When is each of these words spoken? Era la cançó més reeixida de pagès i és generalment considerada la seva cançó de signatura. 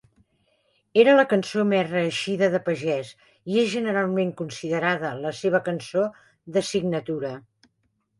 Era 1.01 1.13
la 1.17 1.25
cançó 1.33 1.65
més 1.73 1.91
reeixida 1.91 2.49
de 2.55 2.61
pagès 2.69 3.11
i 3.55 3.59
és 3.63 3.69
generalment 3.73 4.31
considerada 4.39 5.13
la 5.27 5.35
seva 5.41 5.61
cançó 5.69 6.07
de 6.57 6.65
signatura. 6.71 7.33